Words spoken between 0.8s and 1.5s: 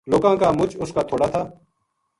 اس کا تھوڑا تھا